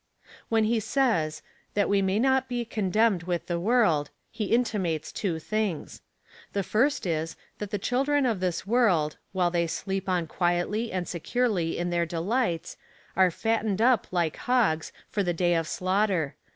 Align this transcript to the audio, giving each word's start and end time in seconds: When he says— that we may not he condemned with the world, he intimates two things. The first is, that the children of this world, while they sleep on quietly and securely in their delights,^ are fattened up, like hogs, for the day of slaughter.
When 0.49 0.63
he 0.63 0.79
says— 0.79 1.43
that 1.75 1.87
we 1.87 2.01
may 2.01 2.17
not 2.17 2.45
he 2.49 2.65
condemned 2.65 3.21
with 3.21 3.45
the 3.45 3.59
world, 3.59 4.09
he 4.31 4.45
intimates 4.45 5.11
two 5.11 5.37
things. 5.37 6.01
The 6.53 6.63
first 6.63 7.05
is, 7.05 7.35
that 7.59 7.69
the 7.69 7.77
children 7.77 8.25
of 8.25 8.39
this 8.39 8.65
world, 8.65 9.17
while 9.31 9.51
they 9.51 9.67
sleep 9.67 10.09
on 10.09 10.25
quietly 10.25 10.91
and 10.91 11.07
securely 11.07 11.77
in 11.77 11.91
their 11.91 12.07
delights,^ 12.07 12.77
are 13.15 13.29
fattened 13.29 13.79
up, 13.79 14.07
like 14.09 14.37
hogs, 14.37 14.91
for 15.07 15.21
the 15.21 15.33
day 15.33 15.53
of 15.53 15.67
slaughter. 15.67 16.33